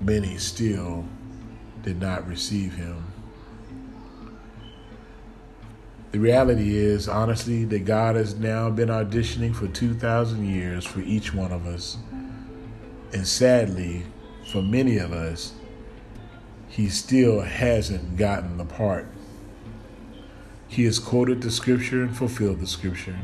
many 0.00 0.36
still 0.38 1.04
did 1.82 2.00
not 2.00 2.26
receive 2.26 2.74
him. 2.74 3.04
The 6.10 6.20
reality 6.20 6.76
is, 6.76 7.06
honestly, 7.06 7.64
that 7.66 7.84
God 7.84 8.16
has 8.16 8.34
now 8.34 8.70
been 8.70 8.88
auditioning 8.88 9.54
for 9.54 9.68
2,000 9.68 10.48
years 10.48 10.86
for 10.86 11.00
each 11.00 11.34
one 11.34 11.52
of 11.52 11.66
us. 11.66 11.98
And 13.12 13.26
sadly, 13.26 14.04
for 14.50 14.62
many 14.62 14.96
of 14.96 15.12
us, 15.12 15.52
he 16.68 16.88
still 16.88 17.40
hasn't 17.40 18.16
gotten 18.16 18.56
the 18.56 18.64
part. 18.64 19.06
He 20.66 20.84
has 20.84 20.98
quoted 20.98 21.42
the 21.42 21.50
scripture 21.50 22.02
and 22.02 22.16
fulfilled 22.16 22.60
the 22.60 22.66
scripture. 22.66 23.18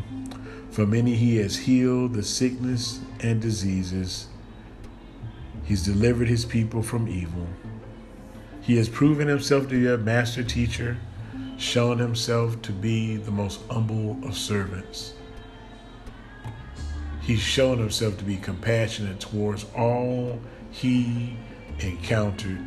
For 0.71 0.87
many, 0.87 1.15
he 1.15 1.37
has 1.37 1.57
healed 1.57 2.15
the 2.15 2.23
sickness 2.23 3.01
and 3.21 3.41
diseases 3.41 4.29
He's 5.65 5.83
delivered 5.83 6.29
his 6.29 6.45
people 6.45 6.83
from 6.83 7.09
evil. 7.09 7.47
He 8.61 8.77
has 8.77 8.89
proven 8.89 9.29
himself 9.29 9.65
to 9.69 9.81
be 9.81 9.87
a 9.89 9.99
master 9.99 10.43
teacher, 10.43 10.97
shown 11.59 11.99
himself 11.99 12.61
to 12.63 12.73
be 12.73 13.17
the 13.17 13.31
most 13.31 13.61
humble 13.71 14.19
of 14.25 14.37
servants. 14.37 15.15
He's 17.21 17.41
shown 17.41 17.79
himself 17.79 18.19
to 18.19 18.25
be 18.25 18.37
compassionate 18.37 19.21
towards 19.21 19.65
all 19.75 20.39
he 20.71 21.37
encountered. 21.79 22.59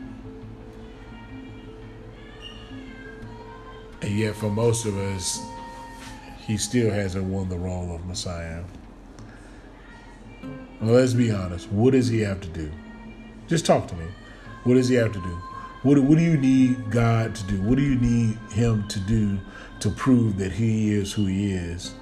And 4.02 4.18
yet, 4.18 4.36
for 4.36 4.50
most 4.50 4.86
of 4.86 4.98
us, 4.98 5.40
he 6.46 6.58
still 6.58 6.92
hasn't 6.92 7.26
won 7.26 7.50
the 7.50 7.58
role 7.58 7.94
of 7.94 8.06
Messiah. 8.06 8.64
Well, 10.80 10.94
let's 10.96 11.14
be 11.14 11.32
honest. 11.32 11.72
What 11.72 11.92
does 11.92 12.08
he 12.08 12.20
have 12.22 12.40
to 12.42 12.48
do? 12.48 12.72
Just 13.48 13.66
talk 13.66 13.88
to 13.88 13.96
me. 13.96 14.06
What 14.64 14.74
does 14.76 14.90
he 14.90 14.96
have 14.96 15.14
to 15.14 15.20
do? 15.20 15.42
What, 15.84 16.00
what 16.00 16.18
do 16.18 16.24
you 16.24 16.38
need 16.38 16.92
God 16.92 17.34
to 17.36 17.44
do? 17.46 17.62
What 17.62 17.78
do 17.78 17.84
you 17.84 17.96
need 17.96 18.38
him 18.52 18.88
to 18.90 19.00
do 19.00 19.40
to 19.80 19.90
prove 19.90 20.38
that 20.38 20.52
he 20.52 20.92
is 20.92 21.14
who 21.14 21.28
he 21.28 21.54
is? 21.54 21.94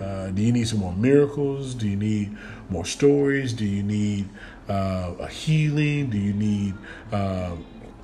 Uh, 0.00 0.30
do 0.30 0.42
you 0.42 0.52
need 0.52 0.66
some 0.66 0.80
more 0.80 0.94
miracles? 0.94 1.74
Do 1.74 1.88
you 1.88 1.96
need 1.96 2.36
more 2.70 2.84
stories? 2.84 3.52
Do 3.52 3.64
you 3.64 3.82
need 3.82 4.28
uh, 4.68 5.14
a 5.20 5.28
healing? 5.28 6.10
Do 6.10 6.18
you 6.18 6.32
need, 6.32 6.74
uh, 7.12 7.54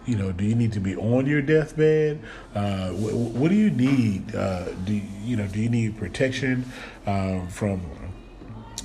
you 0.06 0.16
know, 0.16 0.30
do 0.30 0.44
you 0.44 0.54
need 0.54 0.72
to 0.72 0.80
be 0.80 0.94
on 0.96 1.26
your 1.26 1.42
deathbed? 1.42 2.20
Uh, 2.54 2.90
what, 2.90 3.14
what, 3.14 3.48
do 3.48 3.56
you 3.56 3.70
need? 3.70 4.34
Uh, 4.34 4.70
do 4.84 4.94
you, 4.94 5.02
you 5.24 5.36
know? 5.36 5.46
Do 5.46 5.60
you 5.60 5.68
need 5.68 5.96
protection 5.96 6.64
uh, 7.06 7.46
from 7.46 7.80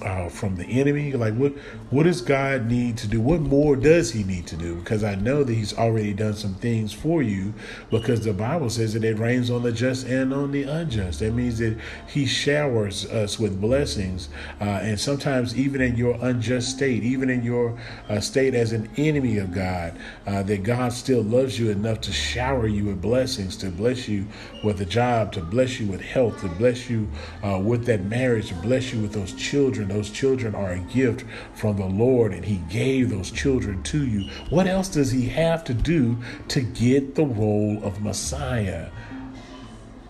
uh, 0.01 0.29
from 0.29 0.55
the 0.55 0.65
enemy? 0.65 1.13
Like, 1.13 1.35
what 1.35 1.53
what 1.89 2.03
does 2.03 2.21
God 2.21 2.65
need 2.65 2.97
to 2.97 3.07
do? 3.07 3.19
What 3.21 3.41
more 3.41 3.75
does 3.75 4.11
He 4.11 4.23
need 4.23 4.47
to 4.47 4.55
do? 4.55 4.75
Because 4.75 5.03
I 5.03 5.15
know 5.15 5.43
that 5.43 5.53
He's 5.53 5.77
already 5.77 6.13
done 6.13 6.33
some 6.35 6.55
things 6.55 6.93
for 6.93 7.21
you. 7.21 7.53
Because 7.89 8.23
the 8.23 8.33
Bible 8.33 8.69
says 8.69 8.93
that 8.93 9.03
it 9.03 9.17
rains 9.17 9.49
on 9.49 9.63
the 9.63 9.71
just 9.71 10.07
and 10.07 10.33
on 10.33 10.51
the 10.51 10.63
unjust. 10.63 11.19
That 11.19 11.33
means 11.33 11.59
that 11.59 11.77
He 12.07 12.25
showers 12.25 13.05
us 13.07 13.39
with 13.39 13.59
blessings, 13.59 14.29
uh, 14.61 14.63
and 14.63 14.99
sometimes 14.99 15.57
even 15.57 15.81
in 15.81 15.95
your 15.95 16.17
unjust 16.21 16.69
state, 16.69 17.03
even 17.03 17.29
in 17.29 17.43
your 17.43 17.77
uh, 18.09 18.19
state 18.19 18.55
as 18.55 18.71
an 18.71 18.89
enemy 18.97 19.37
of 19.37 19.51
God, 19.51 19.97
uh, 20.27 20.43
that 20.43 20.63
God 20.63 20.93
still 20.93 21.21
loves 21.23 21.59
you 21.59 21.69
enough 21.69 22.01
to 22.01 22.11
shower 22.11 22.67
you 22.67 22.85
with 22.85 23.01
blessings, 23.01 23.57
to 23.57 23.69
bless 23.69 24.07
you 24.07 24.25
with 24.63 24.81
a 24.81 24.85
job, 24.85 25.31
to 25.33 25.41
bless 25.41 25.79
you 25.79 25.87
with 25.87 26.01
health, 26.01 26.41
to 26.41 26.47
bless 26.47 26.89
you 26.89 27.07
uh, 27.43 27.59
with 27.59 27.85
that 27.85 28.03
marriage, 28.05 28.49
to 28.49 28.55
bless 28.55 28.93
you 28.93 29.01
with 29.01 29.13
those 29.13 29.33
children 29.33 29.88
those 29.89 30.09
children 30.09 30.55
are 30.55 30.71
a 30.71 30.79
gift 30.79 31.25
from 31.53 31.77
the 31.77 31.85
Lord, 31.85 32.33
and 32.33 32.45
He 32.45 32.57
gave 32.69 33.09
those 33.09 33.31
children 33.31 33.83
to 33.83 34.05
you. 34.05 34.29
What 34.49 34.67
else 34.67 34.89
does 34.89 35.11
He 35.11 35.27
have 35.29 35.63
to 35.65 35.73
do 35.73 36.17
to 36.49 36.61
get 36.61 37.15
the 37.15 37.25
role 37.25 37.79
of 37.83 38.01
Messiah 38.01 38.89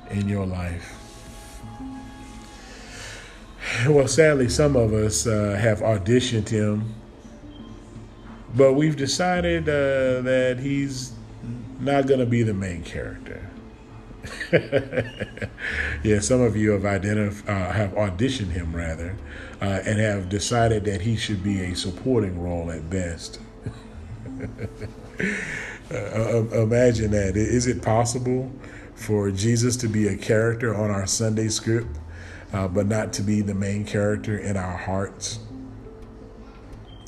in 0.09 0.27
your 0.27 0.45
life? 0.45 1.00
well, 3.88 4.07
sadly, 4.07 4.50
some 4.50 4.75
of 4.75 4.93
us 4.93 5.27
uh, 5.27 5.57
have 5.59 5.79
auditioned 5.79 6.50
him, 6.50 6.93
but 8.55 8.74
we've 8.74 8.95
decided 8.95 9.63
uh, 9.63 10.21
that 10.21 10.59
he's 10.62 11.13
not 11.79 12.07
going 12.07 12.19
to 12.19 12.25
be 12.25 12.43
the 12.43 12.53
main 12.53 12.83
character. 12.83 13.50
yeah, 16.03 16.19
some 16.19 16.41
of 16.41 16.55
you 16.55 16.71
have 16.71 16.81
identif- 16.81 17.48
uh, 17.48 17.71
have 17.71 17.91
auditioned 17.91 18.51
him 18.51 18.75
rather, 18.75 19.15
uh, 19.62 19.82
and 19.86 20.00
have 20.00 20.30
decided 20.30 20.86
that 20.86 21.01
he 21.01 21.16
should 21.16 21.44
be 21.44 21.62
a 21.62 21.75
supporting 21.75 22.42
role 22.42 22.72
at 22.72 22.89
best. 22.89 23.39
Uh, 25.92 25.96
uh, 25.96 26.62
imagine 26.62 27.10
that. 27.10 27.36
Is 27.36 27.66
it 27.66 27.82
possible 27.82 28.51
for 28.94 29.32
Jesus 29.32 29.75
to 29.78 29.88
be 29.88 30.08
a 30.08 30.16
character 30.16 30.75
on 30.75 30.92
our 30.92 31.08
Sunday 31.08 31.48
script, 31.48 31.98
uh, 32.54 32.68
but 32.68 32.86
not 32.86 33.12
to 33.13 33.24
be 33.24 33.42
the 33.42 33.56
main 33.56 33.86
character 33.86 34.38
in 34.38 34.56
our 34.56 34.78
hearts? 34.78 35.39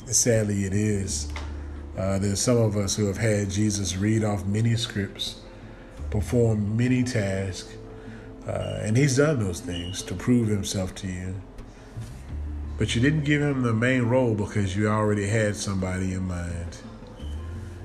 Sadly, 0.06 0.64
it 0.64 0.72
is. 0.72 1.28
Uh, 1.96 2.18
there's 2.18 2.40
some 2.40 2.56
of 2.56 2.76
us 2.76 2.96
who 2.96 3.06
have 3.06 3.18
had 3.18 3.50
Jesus 3.50 3.96
read 3.96 4.24
off 4.24 4.44
many 4.46 4.74
scripts, 4.74 5.40
perform 6.10 6.76
many 6.76 7.04
tasks, 7.04 7.76
uh, 8.48 8.80
and 8.82 8.96
he's 8.96 9.16
done 9.16 9.38
those 9.38 9.60
things 9.60 10.02
to 10.02 10.14
prove 10.14 10.48
himself 10.48 10.92
to 10.96 11.06
you. 11.06 11.34
But 12.82 12.96
you 12.96 13.00
didn't 13.00 13.22
give 13.22 13.40
him 13.40 13.62
the 13.62 13.72
main 13.72 14.02
role 14.02 14.34
because 14.34 14.76
you 14.76 14.88
already 14.88 15.28
had 15.28 15.54
somebody 15.54 16.14
in 16.14 16.24
mind. 16.24 16.78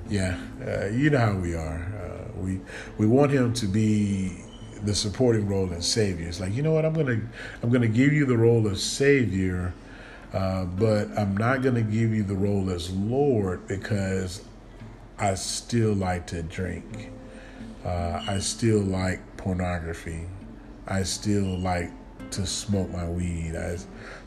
Yeah, 0.08 0.36
uh, 0.60 0.86
you 0.86 1.08
know 1.08 1.18
how 1.18 1.34
we 1.36 1.54
are. 1.54 1.86
Uh, 2.02 2.40
we 2.40 2.60
we 2.96 3.06
want 3.06 3.30
him 3.30 3.52
to 3.52 3.66
be 3.66 4.42
the 4.82 4.92
supporting 4.96 5.46
role 5.46 5.72
in 5.72 5.82
Savior. 5.82 6.26
It's 6.26 6.40
like 6.40 6.52
you 6.52 6.64
know 6.64 6.72
what 6.72 6.84
I'm 6.84 6.94
gonna 6.94 7.20
I'm 7.62 7.70
gonna 7.70 7.86
give 7.86 8.12
you 8.12 8.26
the 8.26 8.36
role 8.36 8.66
of 8.66 8.80
Savior, 8.80 9.72
uh, 10.32 10.64
but 10.64 11.16
I'm 11.16 11.36
not 11.36 11.62
gonna 11.62 11.82
give 11.82 12.12
you 12.12 12.24
the 12.24 12.34
role 12.34 12.68
as 12.68 12.90
Lord 12.90 13.68
because 13.68 14.42
I 15.16 15.34
still 15.34 15.92
like 15.92 16.26
to 16.26 16.42
drink. 16.42 17.12
Uh, 17.84 18.24
I 18.26 18.40
still 18.40 18.80
like 18.80 19.20
pornography. 19.36 20.26
I 20.88 21.04
still 21.04 21.56
like 21.56 21.92
to 22.32 22.46
smoke 22.46 22.90
my 22.90 23.08
weed. 23.08 23.54
I 23.56 23.76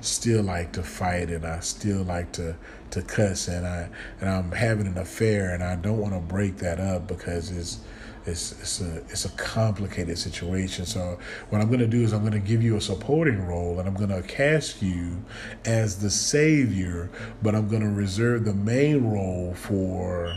still 0.01 0.43
like 0.43 0.71
to 0.73 0.83
fight 0.83 1.29
and 1.29 1.45
I 1.45 1.59
still 1.59 2.03
like 2.03 2.31
to, 2.33 2.55
to 2.91 3.01
cuss 3.01 3.47
and 3.47 3.65
I 3.65 3.89
and 4.19 4.29
I'm 4.29 4.51
having 4.51 4.87
an 4.87 4.97
affair 4.97 5.53
and 5.53 5.63
I 5.63 5.75
don't 5.75 5.99
want 5.99 6.13
to 6.13 6.19
break 6.19 6.57
that 6.57 6.79
up 6.79 7.07
because 7.07 7.51
it's 7.51 7.79
it's 8.25 8.51
it's 8.53 8.81
a 8.81 8.97
it's 9.09 9.25
a 9.25 9.29
complicated 9.29 10.17
situation. 10.17 10.85
So 10.85 11.17
what 11.49 11.61
I'm 11.61 11.67
going 11.67 11.79
to 11.79 11.87
do 11.87 12.03
is 12.03 12.13
I'm 12.13 12.21
going 12.21 12.33
to 12.33 12.39
give 12.39 12.61
you 12.61 12.77
a 12.77 12.81
supporting 12.81 13.45
role 13.45 13.79
and 13.79 13.87
I'm 13.87 13.95
going 13.95 14.09
to 14.09 14.21
cast 14.27 14.81
you 14.81 15.23
as 15.65 15.99
the 15.99 16.09
savior, 16.09 17.09
but 17.41 17.55
I'm 17.55 17.67
going 17.67 17.81
to 17.81 17.89
reserve 17.89 18.45
the 18.45 18.53
main 18.53 19.09
role 19.09 19.53
for 19.55 20.33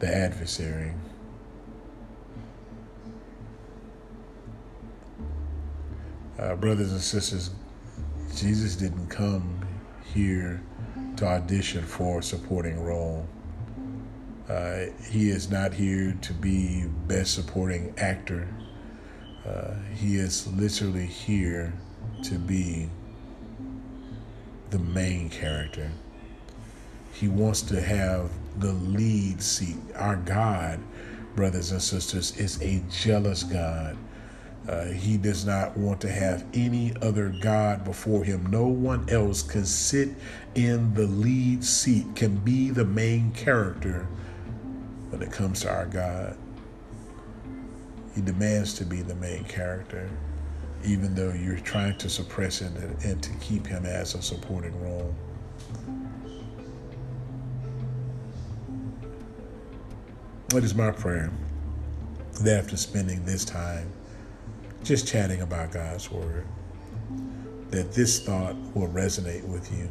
the 0.00 0.14
adversary. 0.14 0.92
Uh, 6.38 6.54
brothers 6.54 6.92
and 6.92 7.00
sisters, 7.00 7.50
Jesus 8.34 8.76
didn't 8.76 9.08
come 9.08 9.66
here 10.12 10.60
to 11.16 11.26
audition 11.26 11.82
for 11.82 12.18
a 12.18 12.22
supporting 12.22 12.82
role. 12.84 13.26
Uh, 14.48 14.86
he 15.08 15.30
is 15.30 15.50
not 15.50 15.72
here 15.72 16.14
to 16.20 16.32
be 16.34 16.84
best 17.06 17.34
supporting 17.34 17.94
actor. 17.98 18.46
Uh, 19.46 19.74
he 19.94 20.16
is 20.16 20.46
literally 20.48 21.06
here 21.06 21.72
to 22.22 22.38
be 22.38 22.88
the 24.70 24.78
main 24.78 25.30
character. 25.30 25.90
He 27.12 27.28
wants 27.28 27.62
to 27.62 27.80
have 27.80 28.30
the 28.58 28.72
lead 28.72 29.40
seat. 29.40 29.78
Our 29.94 30.16
God, 30.16 30.80
brothers 31.34 31.72
and 31.72 31.80
sisters, 31.80 32.36
is 32.36 32.60
a 32.60 32.82
jealous 32.90 33.42
God. 33.42 33.96
Uh, 34.68 34.86
he 34.86 35.16
does 35.16 35.46
not 35.46 35.76
want 35.76 36.00
to 36.00 36.10
have 36.10 36.44
any 36.52 36.92
other 37.00 37.28
God 37.40 37.84
before 37.84 38.24
him. 38.24 38.46
No 38.46 38.66
one 38.66 39.08
else 39.08 39.42
can 39.42 39.64
sit 39.64 40.08
in 40.56 40.92
the 40.94 41.06
lead 41.06 41.64
seat, 41.64 42.06
can 42.16 42.36
be 42.36 42.70
the 42.70 42.84
main 42.84 43.30
character 43.32 44.08
when 45.10 45.22
it 45.22 45.30
comes 45.30 45.60
to 45.60 45.70
our 45.70 45.86
God. 45.86 46.36
He 48.16 48.22
demands 48.22 48.74
to 48.74 48.84
be 48.84 49.02
the 49.02 49.14
main 49.14 49.44
character, 49.44 50.10
even 50.84 51.14
though 51.14 51.32
you're 51.32 51.58
trying 51.58 51.96
to 51.98 52.08
suppress 52.08 52.58
him 52.58 52.74
and, 52.76 53.04
and 53.04 53.22
to 53.22 53.30
keep 53.34 53.66
him 53.66 53.86
as 53.86 54.14
a 54.14 54.22
supporting 54.22 54.78
role. 54.82 55.14
It 60.54 60.64
is 60.64 60.74
my 60.74 60.90
prayer 60.90 61.30
that 62.40 62.64
after 62.64 62.76
spending 62.76 63.24
this 63.24 63.44
time 63.44 63.92
just 64.82 65.06
chatting 65.06 65.42
about 65.42 65.72
God's 65.72 66.10
Word, 66.10 66.46
that 67.70 67.92
this 67.92 68.20
thought 68.20 68.56
will 68.74 68.88
resonate 68.88 69.44
with 69.44 69.70
you, 69.76 69.88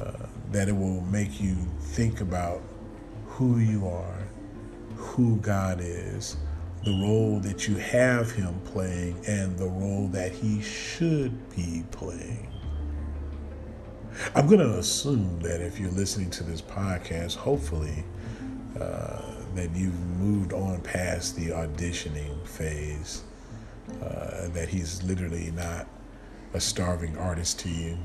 uh, 0.00 0.26
that 0.50 0.68
it 0.68 0.76
will 0.76 1.00
make 1.02 1.40
you 1.40 1.56
think 1.80 2.20
about 2.20 2.62
who 3.26 3.58
you 3.58 3.86
are, 3.88 4.22
who 4.96 5.36
God 5.36 5.80
is, 5.80 6.36
the 6.84 6.90
role 6.90 7.38
that 7.40 7.68
you 7.68 7.76
have 7.76 8.30
Him 8.32 8.60
playing, 8.64 9.18
and 9.26 9.56
the 9.58 9.68
role 9.68 10.08
that 10.08 10.32
He 10.32 10.60
should 10.60 11.32
be 11.54 11.84
playing. 11.90 12.48
I'm 14.34 14.46
going 14.46 14.60
to 14.60 14.78
assume 14.78 15.40
that 15.40 15.62
if 15.62 15.80
you're 15.80 15.90
listening 15.90 16.30
to 16.30 16.44
this 16.44 16.60
podcast, 16.60 17.36
hopefully, 17.36 18.04
uh, 18.78 19.22
that 19.54 19.70
you've 19.74 19.98
moved 20.18 20.52
on 20.52 20.80
past 20.80 21.36
the 21.36 21.48
auditioning 21.48 22.46
phase 22.46 23.22
uh, 24.00 24.48
that 24.48 24.68
he's 24.68 25.02
literally 25.02 25.50
not 25.50 25.86
a 26.54 26.60
starving 26.60 27.16
artist 27.18 27.58
to 27.60 27.68
you, 27.68 27.98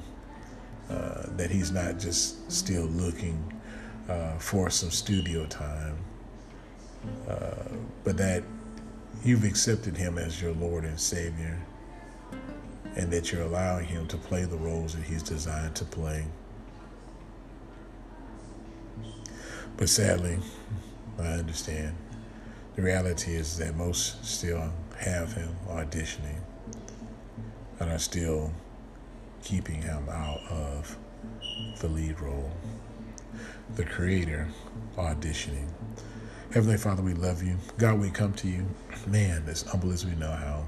uh, 0.89 1.23
that 1.36 1.52
he's 1.52 1.71
not 1.71 2.00
just 2.00 2.52
still 2.52 2.86
looking 2.86 3.54
uh, 4.10 4.38
for 4.38 4.69
some 4.69 4.89
studio 4.89 5.45
time, 5.45 5.97
uh, 7.28 7.76
but 8.04 8.17
that 8.17 8.43
you've 9.23 9.43
accepted 9.43 9.97
him 9.97 10.17
as 10.17 10.41
your 10.41 10.54
Lord 10.54 10.86
and 10.86 11.00
Savior, 11.00 11.60
and 12.95 13.12
that 13.12 13.32
you're 13.32 13.43
allowing 13.43 13.86
him 13.86 14.08
to 14.08 14.17
play 14.17 14.45
the 14.45 14.58
roles 14.58 14.95
that 14.95 15.04
he's 15.04 15.23
designed 15.23 15.76
to 15.76 15.86
play. 15.86 16.26
But 19.76 19.89
sadly, 19.89 20.39
I 21.19 21.28
understand. 21.34 21.95
The 22.76 22.82
reality 22.82 23.36
is 23.36 23.58
that 23.58 23.76
most 23.76 24.23
still 24.26 24.71
have 24.99 25.33
him 25.33 25.55
auditioning 25.69 26.41
and 27.79 27.91
are 27.91 27.99
still 27.99 28.51
keeping 29.43 29.81
him 29.81 30.10
out 30.10 30.41
of 30.49 30.97
the 31.79 31.88
lead 31.88 32.19
role. 32.19 32.51
The 33.75 33.86
creator 33.86 34.47
auditioning. 34.95 35.67
Heavenly 36.53 36.77
Father, 36.77 37.03
we 37.03 37.13
love 37.13 37.43
you. 37.43 37.57
God, 37.77 37.99
we 37.99 38.10
come 38.10 38.33
to 38.33 38.47
you, 38.47 38.65
man, 39.05 39.43
as 39.47 39.63
humble 39.63 39.91
as 39.91 40.05
we 40.05 40.15
know 40.15 40.31
how. 40.31 40.65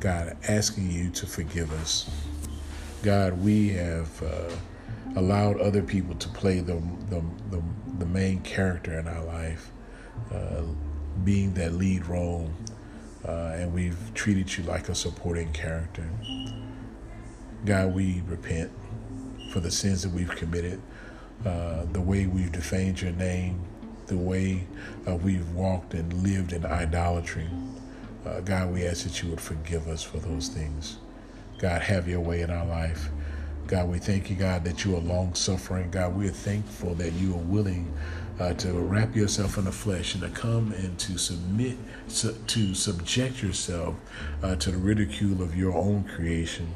God, 0.00 0.36
asking 0.48 0.90
you 0.90 1.10
to 1.10 1.26
forgive 1.26 1.72
us. 1.80 2.10
God, 3.02 3.40
we 3.42 3.70
have 3.70 4.22
uh, 4.22 4.50
allowed 5.16 5.60
other 5.60 5.82
people 5.82 6.14
to 6.14 6.28
play 6.28 6.60
the, 6.60 6.80
the, 7.10 7.22
the, 7.50 7.62
the, 7.98 8.06
main 8.06 8.40
character 8.40 8.98
in 8.98 9.08
our 9.08 9.24
life, 9.24 9.70
uh, 10.32 10.62
being 11.24 11.52
that 11.54 11.74
lead 11.74 12.06
role 12.06 12.48
uh, 13.26 13.52
and 13.54 13.72
we've 13.72 13.98
treated 14.14 14.56
you 14.56 14.64
like 14.64 14.88
a 14.88 14.94
supporting 14.94 15.52
character. 15.52 16.08
God, 17.64 17.94
we 17.94 18.22
repent 18.26 18.70
for 19.52 19.60
the 19.60 19.70
sins 19.70 20.02
that 20.02 20.10
we've 20.10 20.34
committed, 20.34 20.80
uh, 21.46 21.84
the 21.92 22.00
way 22.00 22.26
we've 22.26 22.50
defamed 22.50 23.00
your 23.00 23.12
name, 23.12 23.60
the 24.06 24.16
way 24.16 24.66
uh, 25.08 25.14
we've 25.14 25.48
walked 25.50 25.94
and 25.94 26.12
lived 26.22 26.52
in 26.52 26.66
idolatry. 26.66 27.48
Uh, 28.26 28.40
God, 28.40 28.72
we 28.72 28.84
ask 28.86 29.04
that 29.04 29.22
you 29.22 29.30
would 29.30 29.40
forgive 29.40 29.88
us 29.88 30.02
for 30.02 30.18
those 30.18 30.48
things. 30.48 30.98
God, 31.58 31.82
have 31.82 32.08
your 32.08 32.20
way 32.20 32.40
in 32.42 32.50
our 32.50 32.66
life. 32.66 33.08
God, 33.68 33.88
we 33.88 33.98
thank 33.98 34.28
you, 34.28 34.36
God, 34.36 34.64
that 34.64 34.84
you 34.84 34.96
are 34.96 35.00
long 35.00 35.34
suffering. 35.34 35.90
God, 35.90 36.16
we 36.16 36.28
are 36.28 36.32
thankful 36.32 36.94
that 36.96 37.12
you 37.12 37.34
are 37.34 37.38
willing 37.38 37.92
uh, 38.42 38.52
to 38.54 38.72
wrap 38.72 39.14
yourself 39.14 39.56
in 39.56 39.64
the 39.64 39.72
flesh 39.72 40.14
and 40.14 40.22
to 40.22 40.28
come 40.30 40.72
and 40.72 40.98
to 40.98 41.16
submit, 41.16 41.76
su- 42.08 42.36
to 42.48 42.74
subject 42.74 43.40
yourself 43.40 43.94
uh, 44.42 44.56
to 44.56 44.72
the 44.72 44.76
ridicule 44.76 45.40
of 45.42 45.56
your 45.56 45.72
own 45.74 46.02
creation. 46.04 46.66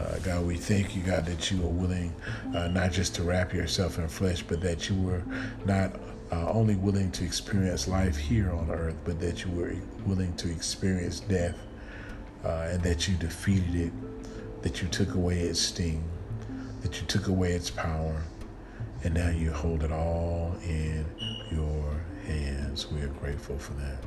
Uh, 0.00 0.18
God, 0.18 0.46
we 0.46 0.56
thank 0.56 0.96
you, 0.96 1.02
God, 1.02 1.26
that 1.26 1.50
you 1.50 1.62
are 1.62 1.68
willing 1.68 2.12
uh, 2.56 2.66
not 2.68 2.90
just 2.90 3.14
to 3.16 3.22
wrap 3.22 3.54
yourself 3.54 3.98
in 3.98 4.08
flesh, 4.08 4.42
but 4.42 4.60
that 4.62 4.88
you 4.88 5.00
were 5.00 5.22
not 5.64 5.94
uh, 6.32 6.50
only 6.50 6.74
willing 6.74 7.12
to 7.12 7.24
experience 7.24 7.86
life 7.86 8.16
here 8.16 8.50
on 8.50 8.70
earth, 8.70 8.96
but 9.04 9.20
that 9.20 9.44
you 9.44 9.50
were 9.52 9.74
willing 10.06 10.34
to 10.36 10.50
experience 10.50 11.20
death 11.20 11.56
uh, 12.44 12.68
and 12.70 12.82
that 12.82 13.06
you 13.06 13.14
defeated 13.16 13.74
it 13.76 13.92
that 14.62 14.82
you 14.82 14.88
took 14.88 15.14
away 15.14 15.40
its 15.40 15.60
sting, 15.60 16.02
that 16.82 17.00
you 17.00 17.06
took 17.06 17.28
away 17.28 17.52
its 17.52 17.70
power, 17.70 18.22
and 19.04 19.14
now 19.14 19.30
you 19.30 19.52
hold 19.52 19.82
it 19.82 19.92
all 19.92 20.54
in 20.64 21.06
your 21.50 22.00
hands. 22.26 22.90
We 22.90 23.02
are 23.02 23.08
grateful 23.08 23.58
for 23.58 23.72
that. 23.74 23.98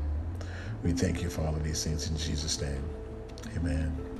We 0.83 0.91
thank 0.93 1.21
you 1.23 1.29
for 1.29 1.41
all 1.41 1.55
of 1.55 1.63
these 1.63 1.83
things 1.83 2.09
in 2.09 2.17
Jesus' 2.17 2.61
name. 2.61 2.83
Amen. 3.57 4.12